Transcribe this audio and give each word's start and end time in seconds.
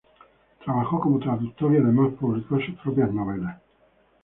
Trabajó 0.65 0.99
como 0.99 1.19
traductor 1.19 1.71
y 1.71 1.77
además 1.77 2.13
publicó 2.19 2.59
sus 2.59 2.73
propias 2.79 3.13
novelas. 3.13 3.61